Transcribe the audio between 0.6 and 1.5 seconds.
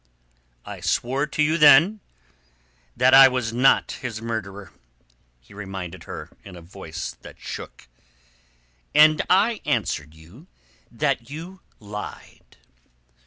"I swore to